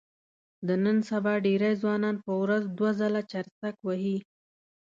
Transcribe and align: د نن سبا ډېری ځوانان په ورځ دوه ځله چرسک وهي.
د 0.67 0.69
نن 0.83 0.97
سبا 1.09 1.33
ډېری 1.45 1.71
ځوانان 1.81 2.15
په 2.25 2.31
ورځ 2.41 2.63
دوه 2.77 2.91
ځله 2.99 3.21
چرسک 3.31 3.75
وهي. 3.83 4.17